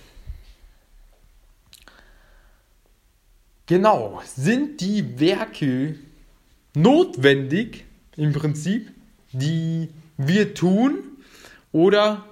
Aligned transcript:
genau, 3.65 4.21
sind 4.23 4.81
die 4.81 5.19
Werke 5.19 5.95
notwendig 6.75 7.85
im 8.15 8.33
Prinzip, 8.33 8.91
die 9.31 9.89
wir 10.17 10.53
tun 10.53 10.99
oder 11.71 12.23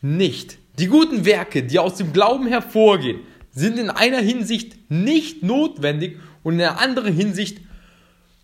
nicht? 0.00 0.58
Die 0.78 0.86
guten 0.86 1.24
Werke, 1.24 1.62
die 1.62 1.78
aus 1.78 1.96
dem 1.96 2.12
Glauben 2.12 2.46
hervorgehen, 2.46 3.20
sind 3.52 3.78
in 3.78 3.90
einer 3.90 4.20
Hinsicht 4.20 4.90
nicht 4.90 5.42
notwendig 5.42 6.18
und 6.42 6.54
in 6.54 6.62
einer 6.62 6.80
anderen 6.80 7.14
Hinsicht 7.14 7.60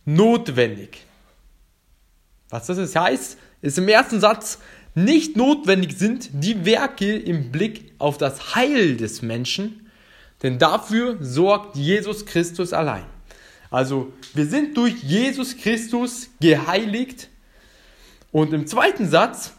notwendig. 0.05 1.07
Was 2.51 2.67
das 2.67 2.95
heißt, 2.95 3.39
ist 3.63 3.79
im 3.79 3.89
ersten 3.89 4.21
Satz, 4.21 4.59
nicht 4.95 5.37
notwendig 5.37 5.97
sind 5.97 6.31
die 6.33 6.65
Werke 6.65 7.17
im 7.17 7.53
Blick 7.53 7.93
auf 7.99 8.19
das 8.19 8.55
Heil 8.55 8.97
des 8.97 9.23
Menschen, 9.23 9.91
denn 10.43 10.59
dafür 10.59 11.19
sorgt 11.21 11.77
Jesus 11.77 12.27
Christus 12.27 12.73
allein. 12.73 13.05
Also 13.71 14.13
wir 14.35 14.47
sind 14.47 14.77
durch 14.77 15.03
Jesus 15.03 15.57
Christus 15.57 16.29
geheiligt. 16.41 17.29
Und 18.33 18.53
im 18.53 18.67
zweiten 18.67 19.09
Satz 19.09 19.53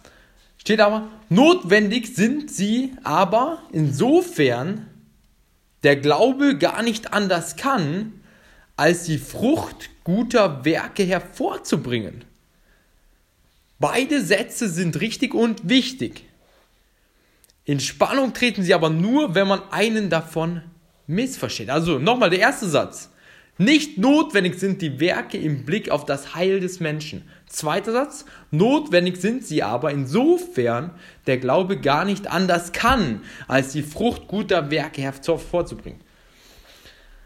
steht 0.58 0.82
aber, 0.82 1.08
notwendig 1.30 2.16
sind 2.16 2.52
sie 2.52 2.94
aber 3.04 3.64
insofern 3.72 4.88
der 5.84 5.96
Glaube 5.96 6.58
gar 6.58 6.84
nicht 6.84 7.14
anders 7.14 7.56
kann, 7.56 8.14
als 8.76 9.06
die 9.06 9.18
Frucht 9.18 9.90
guter 10.04 10.66
Werke 10.66 11.04
hervorzubringen. 11.04 12.26
Beide 13.82 14.22
Sätze 14.22 14.70
sind 14.70 15.02
richtig 15.02 15.34
und 15.34 15.68
wichtig. 15.68 16.24
In 17.66 17.80
Spannung 17.80 18.32
treten 18.34 18.62
sie 18.62 18.76
aber 18.76 18.92
nur, 18.92 19.34
wenn 19.34 19.48
man 19.48 19.62
einen 19.72 20.12
davon 20.12 20.62
missversteht. 21.08 21.72
Also 21.72 21.98
nochmal 21.98 22.30
der 22.30 22.40
erste 22.40 22.70
Satz. 22.70 23.10
Nicht 23.58 23.98
notwendig 23.98 24.60
sind 24.60 24.84
die 24.84 25.00
Werke 25.00 25.40
im 25.40 25.66
Blick 25.66 25.90
auf 25.90 26.06
das 26.06 26.36
Heil 26.36 26.60
des 26.60 26.80
Menschen. 26.80 27.24
Zweiter 27.48 27.92
Satz. 27.92 28.26
Notwendig 28.52 29.18
sind 29.18 29.46
sie 29.46 29.64
aber 29.64 29.92
insofern 29.92 30.92
der 31.26 31.40
Glaube 31.40 31.80
gar 31.80 32.06
nicht 32.06 32.28
anders 32.28 32.74
kann, 32.74 33.22
als 33.48 33.72
die 33.72 33.84
Frucht 33.84 34.28
guter 34.28 34.70
Werke 34.70 35.02
hervorzubringen. 35.02 36.00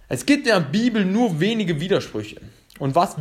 Es 0.08 0.26
gibt 0.26 0.48
in 0.48 0.54
der 0.54 0.62
Bibel 0.62 1.04
nur 1.04 1.42
wenige 1.42 1.82
Widersprüche. 1.82 2.40
Und 2.80 2.96
was 2.96 3.18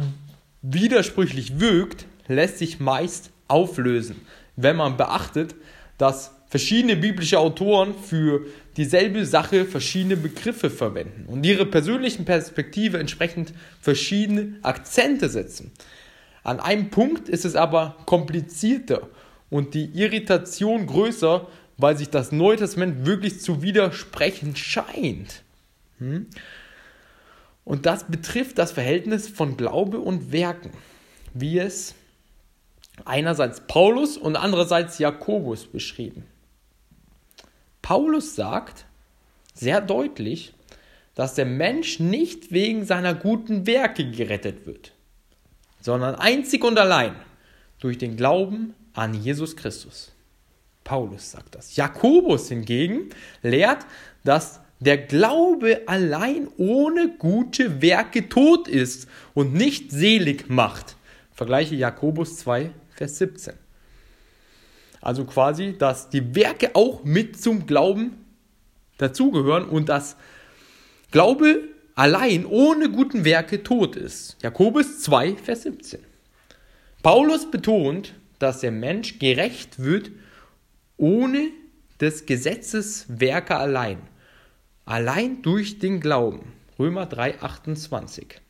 widersprüchlich 0.62 1.58
wirkt, 1.58 2.06
lässt 2.28 2.58
sich 2.58 2.80
meist 2.80 3.30
auflösen, 3.48 4.16
wenn 4.56 4.76
man 4.76 4.96
beachtet, 4.96 5.54
dass 5.98 6.32
verschiedene 6.48 6.96
biblische 6.96 7.38
Autoren 7.38 7.94
für 7.94 8.46
dieselbe 8.76 9.26
Sache 9.26 9.64
verschiedene 9.64 10.16
Begriffe 10.16 10.70
verwenden 10.70 11.26
und 11.26 11.44
ihre 11.44 11.66
persönlichen 11.66 12.24
Perspektive 12.24 12.98
entsprechend 12.98 13.52
verschiedene 13.80 14.58
Akzente 14.62 15.28
setzen. 15.28 15.72
An 16.42 16.60
einem 16.60 16.90
Punkt 16.90 17.28
ist 17.28 17.44
es 17.44 17.56
aber 17.56 17.96
komplizierter 18.06 19.08
und 19.50 19.74
die 19.74 19.86
Irritation 19.94 20.86
größer, 20.86 21.48
weil 21.76 21.96
sich 21.96 22.10
das 22.10 22.32
Neue 22.32 22.58
Testament 22.58 23.06
wirklich 23.06 23.40
zu 23.40 23.62
widersprechen 23.62 24.54
scheint. 24.54 25.42
Hm? 25.98 26.26
Und 27.64 27.86
das 27.86 28.04
betrifft 28.04 28.58
das 28.58 28.72
Verhältnis 28.72 29.28
von 29.28 29.56
Glaube 29.56 29.98
und 29.98 30.32
Werken, 30.32 30.70
wie 31.32 31.58
es 31.58 31.94
einerseits 33.04 33.60
Paulus 33.60 34.16
und 34.16 34.36
andererseits 34.36 34.98
Jakobus 34.98 35.66
beschrieben. 35.66 36.24
Paulus 37.82 38.34
sagt 38.34 38.86
sehr 39.52 39.80
deutlich, 39.80 40.54
dass 41.14 41.34
der 41.34 41.46
Mensch 41.46 42.00
nicht 42.00 42.50
wegen 42.50 42.84
seiner 42.84 43.14
guten 43.14 43.66
Werke 43.66 44.10
gerettet 44.10 44.66
wird, 44.66 44.92
sondern 45.80 46.14
einzig 46.14 46.64
und 46.64 46.78
allein 46.78 47.14
durch 47.78 47.98
den 47.98 48.16
Glauben 48.16 48.74
an 48.94 49.14
Jesus 49.14 49.56
Christus. 49.56 50.12
Paulus 50.82 51.30
sagt 51.30 51.54
das. 51.54 51.76
Jakobus 51.76 52.48
hingegen 52.48 53.10
lehrt, 53.42 53.86
dass 54.24 54.60
der 54.80 54.98
Glaube 54.98 55.82
allein 55.86 56.48
ohne 56.58 57.14
gute 57.16 57.80
Werke 57.80 58.28
tot 58.28 58.68
ist 58.68 59.08
und 59.32 59.54
nicht 59.54 59.90
selig 59.90 60.50
macht. 60.50 60.96
Vergleiche 61.32 61.74
Jakobus 61.74 62.36
2, 62.38 62.70
Vers 62.94 63.18
17. 63.18 63.54
Also 65.00 65.24
quasi, 65.24 65.76
dass 65.76 66.08
die 66.08 66.34
Werke 66.34 66.74
auch 66.74 67.04
mit 67.04 67.40
zum 67.40 67.66
Glauben 67.66 68.24
dazugehören 68.98 69.64
und 69.64 69.88
dass 69.88 70.16
Glaube 71.10 71.60
allein 71.94 72.46
ohne 72.46 72.90
guten 72.90 73.24
Werke 73.24 73.62
tot 73.62 73.96
ist. 73.96 74.36
Jakobus 74.42 75.00
2, 75.00 75.36
Vers 75.36 75.62
17. 75.62 76.00
Paulus 77.02 77.50
betont, 77.50 78.14
dass 78.38 78.60
der 78.60 78.72
Mensch 78.72 79.18
gerecht 79.18 79.78
wird 79.82 80.10
ohne 80.96 81.50
des 82.00 82.26
Gesetzes 82.26 83.06
Werke 83.08 83.56
allein. 83.56 83.98
Allein 84.84 85.42
durch 85.42 85.78
den 85.78 86.00
Glauben. 86.00 86.52
Römer 86.78 87.06
3, 87.06 87.40
28. 87.40 88.40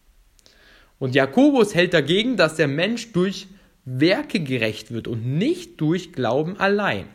Und 0.98 1.14
Jakobus 1.14 1.74
hält 1.74 1.94
dagegen, 1.94 2.36
dass 2.36 2.56
der 2.56 2.68
Mensch 2.68 3.12
durch 3.12 3.48
Werke 3.84 4.40
gerecht 4.40 4.92
wird 4.92 5.08
und 5.08 5.26
nicht 5.26 5.80
durch 5.80 6.12
Glauben 6.12 6.58
allein. 6.58 7.06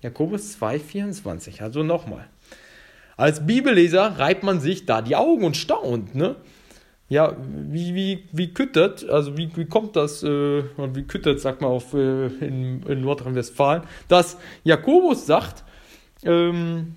Jakobus 0.00 0.58
2,24. 0.60 1.62
Also 1.62 1.82
nochmal. 1.82 2.28
Als 3.16 3.46
Bibelleser 3.46 4.18
reibt 4.18 4.42
man 4.42 4.60
sich 4.60 4.86
da 4.86 5.02
die 5.02 5.16
Augen 5.16 5.44
und 5.44 5.56
staunt, 5.56 6.14
ne? 6.14 6.36
Ja, 7.08 7.36
wie, 7.70 7.94
wie, 7.94 8.24
wie 8.32 8.54
küttert, 8.54 9.08
also 9.08 9.36
wie, 9.36 9.54
wie 9.56 9.66
kommt 9.66 9.94
das, 9.94 10.22
äh, 10.22 10.64
wie 10.94 11.02
küttert, 11.02 11.38
sagt 11.38 11.60
man 11.60 11.70
auf, 11.70 11.92
äh, 11.92 12.26
in, 12.26 12.82
in 12.82 13.02
Nordrhein-Westfalen, 13.02 13.82
dass 14.08 14.38
Jakobus 14.64 15.26
sagt, 15.26 15.64
ähm, 16.24 16.94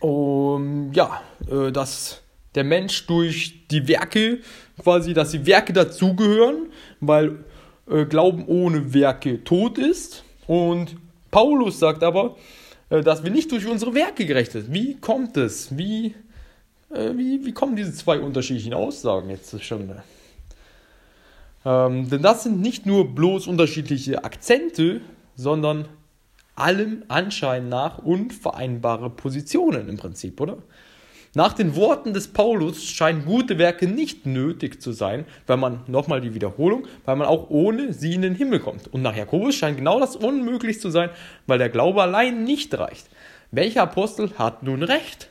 um, 0.00 0.92
ja, 0.92 1.22
äh, 1.48 1.70
dass 1.70 2.22
der 2.56 2.64
Mensch 2.64 3.06
durch 3.06 3.68
die 3.68 3.86
Werke, 3.86 4.40
quasi, 4.82 5.14
dass 5.14 5.30
die 5.30 5.46
Werke 5.46 5.72
dazugehören, 5.72 6.66
weil 7.00 7.44
äh, 7.88 8.04
Glauben 8.04 8.46
ohne 8.46 8.92
Werke 8.94 9.44
tot 9.44 9.78
ist. 9.78 10.24
Und 10.46 10.96
Paulus 11.30 11.78
sagt 11.78 12.02
aber, 12.02 12.36
äh, 12.90 13.02
dass 13.02 13.24
wir 13.24 13.30
nicht 13.30 13.52
durch 13.52 13.66
unsere 13.66 13.94
Werke 13.94 14.26
gerecht 14.26 14.52
sind. 14.52 14.72
Wie 14.72 14.96
kommt 14.96 15.36
es? 15.36 15.76
Wie, 15.76 16.14
äh, 16.90 17.10
wie, 17.16 17.44
wie 17.44 17.52
kommen 17.52 17.76
diese 17.76 17.92
zwei 17.92 18.20
unterschiedlichen 18.20 18.74
Aussagen 18.74 19.30
jetzt 19.30 19.62
schon? 19.64 19.90
Ähm, 21.64 22.08
denn 22.08 22.22
das 22.22 22.44
sind 22.44 22.60
nicht 22.60 22.86
nur 22.86 23.14
bloß 23.14 23.46
unterschiedliche 23.46 24.24
Akzente, 24.24 25.00
sondern 25.34 25.88
allem 26.54 27.04
Anschein 27.08 27.68
nach 27.68 27.98
unvereinbare 27.98 29.10
Positionen 29.10 29.88
im 29.88 29.96
Prinzip, 29.96 30.40
oder? 30.40 30.58
Nach 31.36 31.52
den 31.52 31.76
Worten 31.76 32.14
des 32.14 32.28
Paulus 32.28 32.82
scheinen 32.82 33.26
gute 33.26 33.58
Werke 33.58 33.86
nicht 33.86 34.24
nötig 34.24 34.80
zu 34.80 34.92
sein, 34.92 35.26
weil 35.46 35.58
man, 35.58 35.80
nochmal 35.86 36.22
die 36.22 36.32
Wiederholung, 36.32 36.86
weil 37.04 37.16
man 37.16 37.26
auch 37.26 37.50
ohne 37.50 37.92
sie 37.92 38.14
in 38.14 38.22
den 38.22 38.34
Himmel 38.34 38.58
kommt. 38.58 38.88
Und 38.88 39.02
nach 39.02 39.14
Jakobus 39.14 39.54
scheint 39.54 39.76
genau 39.76 40.00
das 40.00 40.16
unmöglich 40.16 40.80
zu 40.80 40.88
sein, 40.88 41.10
weil 41.46 41.58
der 41.58 41.68
Glaube 41.68 42.00
allein 42.00 42.44
nicht 42.44 42.72
reicht. 42.78 43.10
Welcher 43.50 43.82
Apostel 43.82 44.30
hat 44.38 44.62
nun 44.62 44.82
recht? 44.82 45.28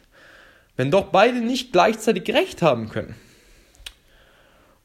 Wenn 0.75 0.91
doch 0.91 1.05
beide 1.05 1.41
nicht 1.41 1.71
gleichzeitig 1.71 2.31
recht 2.35 2.61
haben 2.61 2.89
können. 2.89 3.15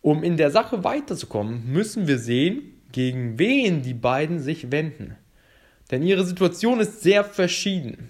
Um 0.01 0.23
in 0.23 0.39
der 0.39 0.51
Sache 0.51 0.85
weiterzukommen, 0.85 1.71
müssen 1.71 2.09
wir 2.09 2.19
sehen, 2.19 2.81
gegen 2.93 3.39
wen 3.39 3.83
die 3.83 3.93
beiden 3.93 4.41
sich 4.41 4.73
wenden. 4.73 5.19
Denn 5.91 6.03
ihre 6.03 6.25
Situation 6.25 6.81
ist 6.81 7.03
sehr 7.03 7.25
verschieden. 7.25 8.09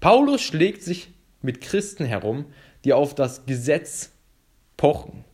Paulus 0.00 0.40
schlägt 0.40 0.82
sich 0.82 1.10
mit 1.46 1.62
Christen 1.62 2.04
herum, 2.04 2.44
die 2.84 2.92
auf 2.92 3.14
das 3.14 3.46
Gesetz 3.46 4.12
pochen, 4.76 5.24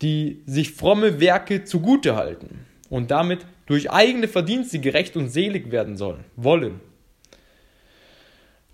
die 0.00 0.42
sich 0.46 0.72
fromme 0.72 1.20
Werke 1.20 1.64
zugute 1.64 2.16
halten 2.16 2.64
und 2.88 3.10
damit 3.10 3.44
durch 3.66 3.90
eigene 3.90 4.28
Verdienste 4.28 4.78
gerecht 4.78 5.16
und 5.16 5.28
selig 5.28 5.70
werden 5.70 5.96
sollen, 5.96 6.24
wollen. 6.36 6.80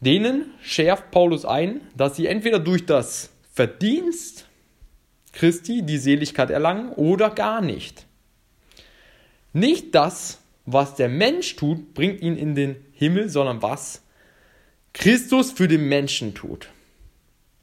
Denen 0.00 0.52
schärft 0.62 1.10
Paulus 1.10 1.44
ein, 1.44 1.80
dass 1.96 2.16
sie 2.16 2.26
entweder 2.26 2.58
durch 2.58 2.84
das 2.86 3.30
Verdienst 3.52 4.46
Christi 5.32 5.82
die 5.82 5.98
Seligkeit 5.98 6.50
erlangen 6.50 6.92
oder 6.92 7.30
gar 7.30 7.62
nicht. 7.62 8.06
Nicht 9.52 9.94
das, 9.94 10.40
was 10.66 10.94
der 10.94 11.08
Mensch 11.08 11.56
tut, 11.56 11.94
bringt 11.94 12.20
ihn 12.20 12.36
in 12.36 12.54
den 12.54 12.76
Himmel, 12.92 13.28
sondern 13.28 13.62
was 13.62 14.01
Christus 14.92 15.52
für 15.52 15.68
den 15.68 15.88
Menschen 15.88 16.34
tut. 16.34 16.68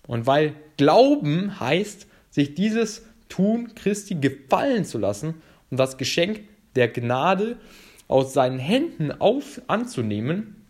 Und 0.07 0.25
weil 0.25 0.55
Glauben 0.77 1.59
heißt, 1.59 2.07
sich 2.29 2.55
dieses 2.55 3.03
Tun 3.27 3.75
Christi 3.75 4.15
gefallen 4.15 4.85
zu 4.85 4.97
lassen 4.97 5.35
und 5.69 5.77
das 5.77 5.97
Geschenk 5.97 6.41
der 6.75 6.87
Gnade 6.87 7.57
aus 8.07 8.33
seinen 8.33 8.59
Händen 8.59 9.11
auf 9.11 9.61
anzunehmen, 9.67 10.65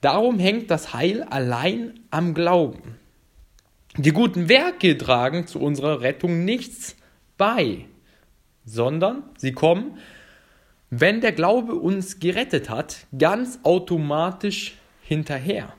darum 0.00 0.38
hängt 0.38 0.70
das 0.70 0.92
Heil 0.92 1.22
allein 1.22 2.00
am 2.10 2.34
Glauben. 2.34 2.96
Die 3.96 4.12
guten 4.12 4.50
Werke 4.50 4.98
tragen 4.98 5.46
zu 5.46 5.58
unserer 5.58 6.02
Rettung 6.02 6.44
nichts 6.44 6.96
bei, 7.38 7.86
sondern 8.66 9.22
sie 9.38 9.52
kommen, 9.52 9.98
wenn 10.90 11.22
der 11.22 11.32
Glaube 11.32 11.74
uns 11.74 12.20
gerettet 12.20 12.68
hat, 12.68 13.06
ganz 13.16 13.60
automatisch 13.62 14.74
hinterher. 15.06 15.72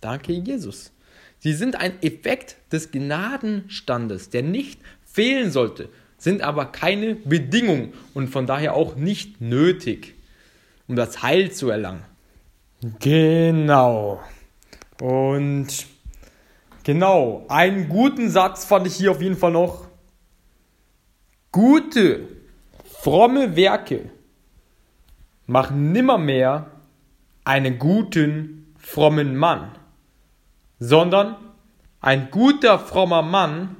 Danke, 0.00 0.32
Jesus. 0.32 0.92
Sie 1.38 1.52
sind 1.52 1.76
ein 1.76 2.02
Effekt 2.02 2.56
des 2.72 2.90
Gnadenstandes, 2.90 4.30
der 4.30 4.42
nicht 4.42 4.80
fehlen 5.04 5.50
sollte, 5.50 5.88
sind 6.18 6.42
aber 6.42 6.66
keine 6.66 7.14
Bedingung 7.14 7.92
und 8.14 8.28
von 8.28 8.46
daher 8.46 8.74
auch 8.74 8.96
nicht 8.96 9.40
nötig, 9.40 10.14
um 10.86 10.96
das 10.96 11.22
Heil 11.22 11.50
zu 11.50 11.70
erlangen. 11.70 12.02
Genau. 13.00 14.20
Und 15.00 15.86
genau, 16.84 17.46
einen 17.48 17.88
guten 17.88 18.28
Satz 18.30 18.64
fand 18.64 18.86
ich 18.86 18.96
hier 18.96 19.10
auf 19.10 19.22
jeden 19.22 19.36
Fall 19.36 19.52
noch. 19.52 19.88
Gute, 21.52 22.28
fromme 22.84 23.56
Werke 23.56 24.10
machen 25.46 25.92
nimmermehr 25.92 26.70
einen 27.44 27.78
guten, 27.78 28.59
frommen 28.92 29.36
Mann, 29.36 29.70
sondern 30.80 31.36
ein 32.00 32.30
guter, 32.32 32.80
frommer 32.80 33.22
Mann 33.22 33.76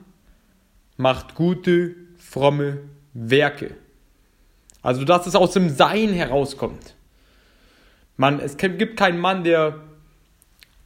macht 0.96 1.34
gute, 1.34 1.96
fromme 2.16 2.78
Werke. 3.12 3.74
Also, 4.82 5.04
dass 5.04 5.26
es 5.26 5.34
aus 5.34 5.52
dem 5.52 5.68
Sein 5.68 6.10
herauskommt. 6.10 6.94
Man, 8.16 8.38
es 8.38 8.56
gibt 8.56 8.96
keinen 8.96 9.18
Mann, 9.18 9.42
der 9.42 9.80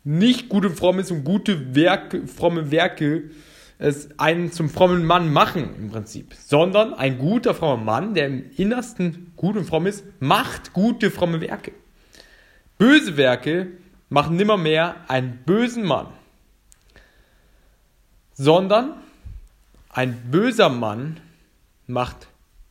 nicht 0.04 0.48
gut 0.48 0.64
und 0.64 0.76
fromm 0.76 1.00
ist 1.00 1.10
und 1.10 1.24
gute 1.24 1.74
Werke, 1.74 2.26
fromme 2.26 2.70
Werke 2.70 3.24
es 3.78 4.08
einen 4.18 4.52
zum 4.52 4.70
frommen 4.70 5.04
Mann 5.04 5.32
machen 5.32 5.74
im 5.76 5.90
Prinzip, 5.90 6.34
sondern 6.34 6.94
ein 6.94 7.18
guter 7.18 7.54
frommer 7.54 7.82
Mann, 7.82 8.14
der 8.14 8.28
im 8.28 8.44
Innersten 8.56 9.32
gut 9.36 9.56
und 9.56 9.66
fromm 9.66 9.86
ist, 9.86 10.02
macht 10.20 10.72
gute 10.72 11.10
fromme 11.10 11.42
Werke. 11.42 11.72
Böse 12.78 13.18
Werke 13.18 13.72
machen 14.08 14.36
nimmermehr 14.36 14.96
einen 15.08 15.38
bösen 15.44 15.84
Mann, 15.84 16.08
sondern 18.34 18.94
ein 19.88 20.30
böser 20.30 20.68
Mann 20.68 21.20
macht 21.86 22.28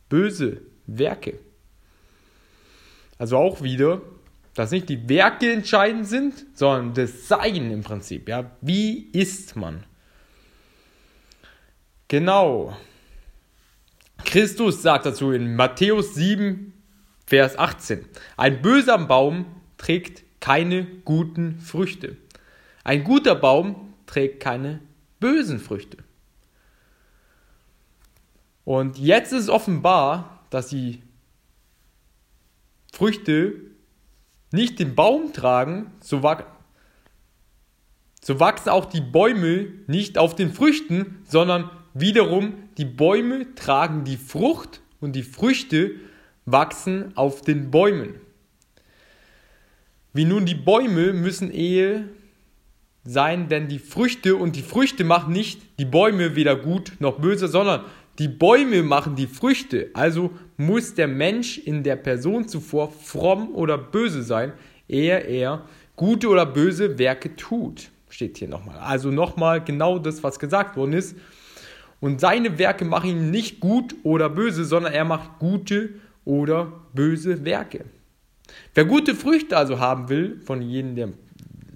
böse 0.08 0.60
Werke. 0.86 1.38
Also 3.18 3.38
auch 3.38 3.62
wieder, 3.62 4.02
dass 4.54 4.70
nicht 4.70 4.88
die 4.88 5.08
Werke 5.08 5.52
entscheidend 5.52 6.06
sind, 6.06 6.44
sondern 6.54 6.94
das 6.94 7.28
Sein 7.28 7.70
im 7.70 7.82
Prinzip. 7.82 8.28
Ja, 8.28 8.50
wie 8.60 9.08
ist 9.12 9.56
man? 9.56 9.84
Genau. 12.08 12.76
Christus 14.24 14.82
sagt 14.82 15.06
dazu 15.06 15.32
in 15.32 15.56
Matthäus 15.56 16.14
7, 16.14 16.72
Vers 17.26 17.58
18: 17.58 18.04
Ein 18.36 18.60
böser 18.62 18.98
Baum 18.98 19.46
trägt 19.78 20.23
keine 20.44 20.84
guten 20.84 21.58
Früchte. 21.58 22.18
Ein 22.84 23.02
guter 23.02 23.34
Baum 23.34 23.94
trägt 24.04 24.40
keine 24.40 24.80
bösen 25.18 25.58
Früchte. 25.58 25.96
Und 28.66 28.98
jetzt 28.98 29.32
ist 29.32 29.48
offenbar, 29.48 30.44
dass 30.50 30.68
die 30.68 31.00
Früchte 32.92 33.54
nicht 34.52 34.78
den 34.80 34.94
Baum 34.94 35.32
tragen, 35.32 35.90
so, 36.00 36.20
so 38.20 38.38
wachsen 38.38 38.68
auch 38.68 38.84
die 38.84 39.00
Bäume 39.00 39.68
nicht 39.86 40.18
auf 40.18 40.34
den 40.34 40.52
Früchten, 40.52 41.22
sondern 41.26 41.70
wiederum 41.94 42.52
die 42.76 42.84
Bäume 42.84 43.54
tragen 43.54 44.04
die 44.04 44.18
Frucht 44.18 44.82
und 45.00 45.16
die 45.16 45.22
Früchte 45.22 45.92
wachsen 46.44 47.16
auf 47.16 47.40
den 47.40 47.70
Bäumen. 47.70 48.20
Wie 50.14 50.24
nun 50.24 50.46
die 50.46 50.54
Bäume 50.54 51.12
müssen 51.12 51.50
Ehe 51.50 52.08
sein, 53.02 53.48
denn 53.48 53.66
die 53.66 53.80
Früchte 53.80 54.36
und 54.36 54.54
die 54.54 54.62
Früchte 54.62 55.02
machen 55.02 55.32
nicht 55.32 55.60
die 55.80 55.84
Bäume 55.84 56.36
weder 56.36 56.54
gut 56.54 56.92
noch 57.00 57.18
böse, 57.18 57.48
sondern 57.48 57.82
die 58.20 58.28
Bäume 58.28 58.84
machen 58.84 59.16
die 59.16 59.26
Früchte, 59.26 59.90
also 59.92 60.30
muss 60.56 60.94
der 60.94 61.08
Mensch 61.08 61.58
in 61.58 61.82
der 61.82 61.96
Person 61.96 62.46
zuvor 62.46 62.92
fromm 62.92 63.52
oder 63.54 63.76
böse 63.76 64.22
sein, 64.22 64.52
ehe 64.88 65.18
er 65.18 65.66
gute 65.96 66.28
oder 66.28 66.46
böse 66.46 66.96
Werke 66.96 67.34
tut. 67.34 67.90
Steht 68.08 68.38
hier 68.38 68.48
nochmal. 68.48 68.78
Also 68.78 69.10
nochmal 69.10 69.64
genau 69.64 69.98
das, 69.98 70.22
was 70.22 70.38
gesagt 70.38 70.76
worden 70.76 70.92
ist. 70.92 71.16
Und 72.00 72.20
seine 72.20 72.56
Werke 72.58 72.84
machen 72.84 73.10
ihn 73.10 73.30
nicht 73.32 73.58
gut 73.58 73.96
oder 74.04 74.30
böse, 74.30 74.64
sondern 74.64 74.92
er 74.92 75.04
macht 75.04 75.40
gute 75.40 75.94
oder 76.24 76.72
böse 76.92 77.44
Werke. 77.44 77.84
Wer 78.74 78.84
gute 78.84 79.14
Früchte 79.14 79.56
also 79.56 79.78
haben 79.78 80.08
will, 80.08 80.40
von 80.40 80.62
jedem, 80.62 80.94
der 80.94 81.08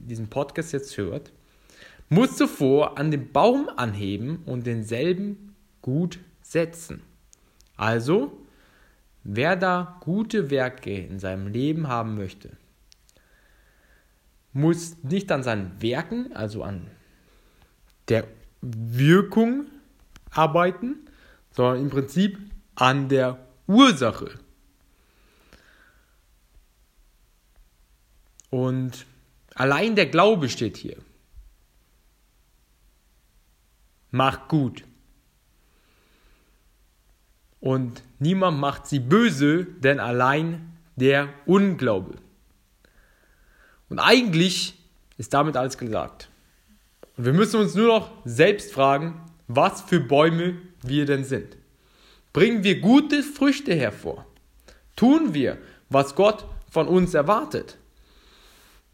diesen 0.09 0.29
Podcast 0.29 0.73
jetzt 0.73 0.97
hört, 0.97 1.33
muss 2.09 2.37
zuvor 2.37 2.99
an 2.99 3.11
den 3.11 3.33
Baum 3.33 3.69
anheben 3.77 4.43
und 4.47 4.67
denselben 4.67 5.55
gut 5.83 6.19
setzen. 6.43 7.03
Also, 7.77 8.33
wer 9.25 9.57
da 9.57 9.99
gute 10.01 10.51
Werke 10.51 10.97
in 10.97 11.19
seinem 11.19 11.49
Leben 11.49 11.89
haben 11.89 12.17
möchte, 12.17 12.51
muss 14.53 14.97
nicht 15.03 15.31
an 15.31 15.43
seinen 15.43 15.81
Werken, 15.81 16.33
also 16.33 16.63
an 16.63 16.91
der 18.09 18.25
Wirkung 18.63 19.67
arbeiten, 20.31 20.97
sondern 21.51 21.83
im 21.83 21.91
Prinzip 21.91 22.39
an 22.75 23.09
der 23.09 23.39
Ursache. 23.67 24.31
Und 28.51 29.07
allein 29.55 29.97
der 29.97 30.07
Glaube 30.07 30.49
steht 30.49 30.77
hier. 30.77 30.97
Mach 34.11 34.49
gut 34.49 34.85
und 37.61 38.03
niemand 38.19 38.59
macht 38.59 38.87
sie 38.87 39.01
böse, 39.01 39.65
denn 39.65 40.01
allein 40.01 40.77
der 40.97 41.29
Unglaube. 41.47 42.15
Und 43.89 43.99
eigentlich 43.99 44.75
ist 45.17 45.35
damit 45.35 45.57
alles 45.57 45.79
gesagt. 45.79 46.29
Und 47.17 47.25
wir 47.25 47.33
müssen 47.33 47.61
uns 47.61 47.75
nur 47.75 47.89
noch 47.89 48.11
selbst 48.25 48.73
fragen, 48.73 49.21
was 49.49 49.83
für 49.83 50.01
Bäume 50.01 50.57
wir 50.83 51.07
denn 51.07 51.25
sind. 51.25 51.57
Bringen 52.33 52.63
wir 52.63 52.81
gute 52.81 53.23
Früchte 53.23 53.75
hervor? 53.75 54.27
Tun 54.95 55.35
wir, 55.35 55.59
was 55.89 56.15
Gott 56.15 56.45
von 56.71 56.87
uns 56.87 57.15
erwartet? 57.15 57.77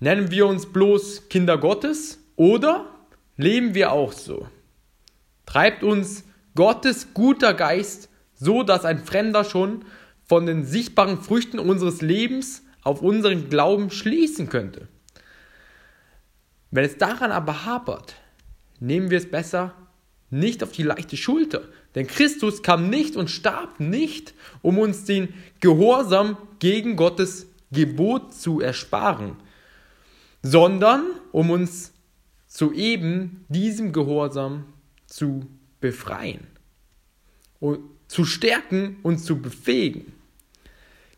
Nennen 0.00 0.30
wir 0.30 0.46
uns 0.46 0.66
bloß 0.66 1.28
Kinder 1.28 1.58
Gottes 1.58 2.18
oder 2.36 2.86
leben 3.36 3.74
wir 3.74 3.92
auch 3.92 4.12
so? 4.12 4.48
Treibt 5.46 5.82
uns 5.82 6.24
Gottes 6.54 7.14
guter 7.14 7.54
Geist 7.54 8.08
so 8.34 8.62
dass 8.62 8.84
ein 8.84 8.98
Fremder 8.98 9.44
schon 9.44 9.84
von 10.26 10.46
den 10.46 10.64
sichtbaren 10.64 11.20
Früchten 11.20 11.58
unseres 11.58 12.02
Lebens 12.02 12.62
auf 12.82 13.02
unseren 13.02 13.48
Glauben 13.48 13.90
schließen 13.90 14.48
könnte. 14.48 14.88
Wenn 16.70 16.84
es 16.84 16.98
daran 16.98 17.30
aber 17.30 17.64
hapert, 17.64 18.16
nehmen 18.80 19.10
wir 19.10 19.18
es 19.18 19.30
besser 19.30 19.74
nicht 20.30 20.62
auf 20.62 20.72
die 20.72 20.82
leichte 20.82 21.16
Schulter. 21.16 21.62
Denn 21.94 22.08
Christus 22.08 22.62
kam 22.62 22.90
nicht 22.90 23.14
und 23.14 23.30
starb 23.30 23.78
nicht, 23.78 24.34
um 24.62 24.78
uns 24.78 25.04
den 25.04 25.32
Gehorsam 25.60 26.36
gegen 26.58 26.96
Gottes 26.96 27.46
Gebot 27.70 28.34
zu 28.34 28.60
ersparen, 28.60 29.36
sondern 30.44 31.06
um 31.32 31.50
uns 31.50 31.92
zu 32.46 32.72
eben 32.72 33.46
diesem 33.48 33.92
Gehorsam 33.92 34.66
zu 35.06 35.46
befreien. 35.80 36.46
Zu 38.06 38.24
stärken 38.26 38.98
und 39.02 39.18
zu 39.18 39.40
befähigen. 39.40 40.12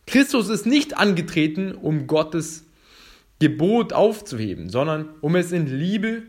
Christus 0.06 0.49
ist 0.49 0.64
nicht 0.64 0.97
angetreten, 0.97 1.75
um 1.75 2.06
Gottes 2.06 2.64
Gebot 3.40 3.92
aufzuheben, 3.92 4.71
sondern 4.71 5.09
um 5.21 5.35
es 5.35 5.50
in 5.50 5.66
Liebe 5.66 6.23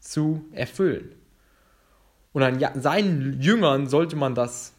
zu 0.00 0.44
erfüllen. 0.50 1.12
Und 2.32 2.42
an 2.42 2.58
seinen 2.80 3.40
Jüngern 3.40 3.86
sollte 3.86 4.16
man 4.16 4.34
das 4.34 4.72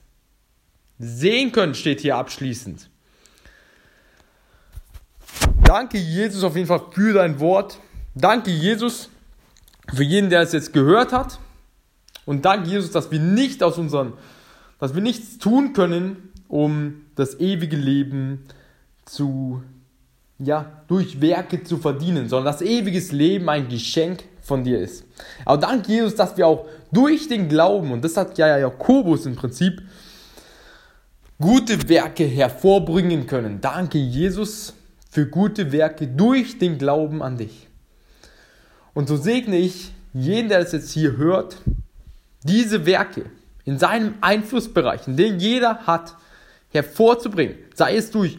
sehen 0.99 1.53
können, 1.53 1.73
steht 1.73 2.01
hier 2.01 2.17
abschließend. 2.17 2.89
Danke, 5.65 5.97
Jesus, 5.97 6.43
auf 6.43 6.55
jeden 6.55 6.67
Fall 6.67 6.83
für 6.91 7.13
dein 7.13 7.39
Wort. 7.39 7.79
Danke, 8.13 8.51
Jesus, 8.51 9.09
für 9.93 10.03
jeden, 10.03 10.29
der 10.29 10.41
es 10.41 10.51
jetzt 10.51 10.73
gehört 10.73 11.11
hat. 11.11 11.39
Und 12.25 12.45
danke, 12.45 12.69
Jesus, 12.69 12.91
dass 12.91 13.09
wir 13.09 13.19
nicht 13.19 13.63
aus 13.63 13.79
unseren, 13.79 14.13
dass 14.79 14.93
wir 14.93 15.01
nichts 15.01 15.39
tun 15.39 15.73
können, 15.73 16.31
um 16.47 17.01
das 17.15 17.39
ewige 17.39 17.77
Leben 17.77 18.45
zu, 19.05 19.63
ja, 20.37 20.83
durch 20.87 21.19
Werke 21.19 21.63
zu 21.63 21.77
verdienen, 21.77 22.29
sondern 22.29 22.53
das 22.53 22.61
ewiges 22.61 23.11
Leben 23.11 23.49
ein 23.49 23.67
Geschenk 23.67 24.23
von 24.43 24.63
dir 24.63 24.79
ist. 24.79 25.03
Aber 25.45 25.57
danke, 25.57 25.91
Jesus, 25.91 26.13
dass 26.13 26.37
wir 26.37 26.45
auch 26.45 26.67
durch 26.91 27.27
den 27.27 27.49
Glauben, 27.49 27.91
und 27.91 28.03
das 28.03 28.15
hat 28.17 28.37
ja 28.37 28.59
Jakobus 28.59 29.25
im 29.25 29.35
Prinzip, 29.35 29.81
gute 31.39 31.89
Werke 31.89 32.23
hervorbringen 32.23 33.25
können. 33.25 33.61
Danke, 33.61 33.97
Jesus, 33.97 34.73
für 35.15 35.25
gute 35.25 35.71
Werke 35.71 36.07
durch 36.07 36.57
den 36.57 36.77
Glauben 36.77 37.23
an 37.23 37.37
dich. 37.37 37.69
Und 38.93 39.07
so 39.07 39.15
segne 39.15 39.55
ich 39.55 39.93
jeden, 40.13 40.49
der 40.49 40.59
es 40.59 40.73
jetzt 40.73 40.91
hier 40.91 41.15
hört, 41.15 41.55
diese 42.43 42.85
Werke 42.85 43.27
in 43.63 43.79
seinem 43.79 44.15
Einflussbereich, 44.19 45.07
in 45.07 45.15
dem 45.15 45.39
jeder 45.39 45.87
hat, 45.87 46.15
hervorzubringen. 46.71 47.55
Sei 47.73 47.95
es 47.95 48.11
durch 48.11 48.37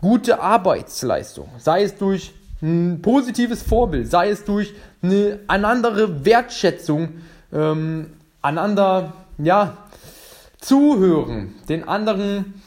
gute 0.00 0.40
Arbeitsleistung, 0.40 1.48
sei 1.58 1.84
es 1.84 1.94
durch 1.94 2.32
ein 2.60 3.00
positives 3.00 3.62
Vorbild, 3.62 4.10
sei 4.10 4.30
es 4.30 4.44
durch 4.44 4.74
eine, 5.00 5.38
eine 5.46 5.68
andere 5.68 6.24
Wertschätzung, 6.24 7.20
ähm, 7.52 8.14
einander 8.42 9.12
ja, 9.38 9.76
zuhören, 10.58 11.54
den 11.68 11.86
anderen 11.86 12.60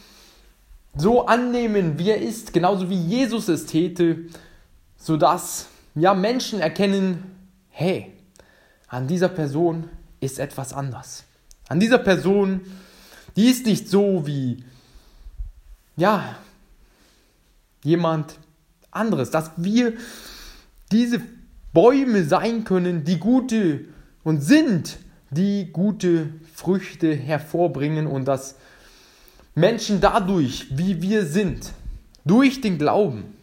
so 0.96 1.26
annehmen, 1.26 1.98
wie 1.98 2.10
er 2.10 2.22
ist, 2.22 2.54
genauso 2.54 2.90
wie 2.90 3.00
Jesus 3.00 3.48
es 3.48 3.66
täte, 3.66 4.26
sodass 4.98 5.68
ja, 5.96 6.14
Menschen 6.14 6.60
erkennen, 6.60 7.24
hey, 7.70 8.14
an 8.88 9.08
dieser 9.08 9.30
Person 9.30 9.90
ist 10.20 10.40
etwas 10.40 10.74
anders. 10.74 11.24
An 11.70 11.80
dieser 11.80 11.98
Person, 11.98 12.62
die 13.36 13.46
ist 13.46 13.66
nicht 13.66 13.90
so 13.90 14.26
wie, 14.28 14.64
ja, 15.96 16.36
jemand 17.84 18.38
anderes. 18.92 19.32
Dass 19.32 19.52
wir 19.58 19.94
diese 20.92 21.22
Bäume 21.74 22.26
sein 22.26 22.64
können, 22.64 23.04
die 23.06 23.18
gute 23.18 23.86
und 24.24 24.42
sind, 24.42 25.00
die 25.30 25.70
gute 25.72 26.30
Früchte 26.54 27.16
hervorbringen 27.16 28.06
und 28.06 28.26
dass 28.26 28.58
Menschen 29.56 30.00
dadurch, 30.00 30.68
wie 30.72 31.02
wir 31.02 31.26
sind, 31.26 31.74
durch 32.24 32.62
den 32.62 32.78
Glauben 32.78 33.36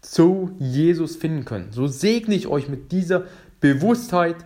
zu 0.00 0.54
Jesus 0.58 1.16
finden 1.16 1.44
können. 1.44 1.72
So 1.72 1.86
segne 1.86 2.34
ich 2.34 2.46
euch 2.46 2.68
mit 2.68 2.92
dieser 2.92 3.24
Bewusstheit, 3.60 4.36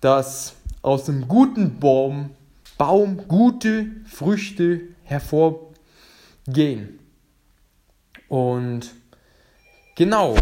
dass 0.00 0.54
aus 0.82 1.08
einem 1.08 1.28
guten 1.28 1.78
Baum, 1.78 2.30
Baum 2.78 3.28
gute 3.28 3.86
Früchte 4.06 4.80
hervorgehen. 5.04 6.98
Und 8.28 8.90
genau. 9.96 10.36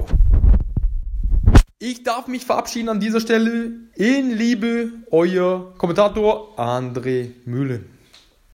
Ich 1.80 2.02
darf 2.02 2.28
mich 2.28 2.44
verabschieden 2.44 2.88
an 2.88 3.00
dieser 3.00 3.20
Stelle. 3.20 3.72
In 3.94 4.30
Liebe, 4.30 4.92
euer 5.10 5.74
Kommentator 5.78 6.56
André 6.58 7.30
Mühlen. 7.44 7.97